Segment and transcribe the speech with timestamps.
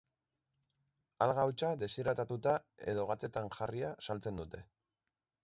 [1.25, 2.55] Alga hautsa, deshidratatuta
[2.95, 4.65] edo gatzetan jarria saltzen dute.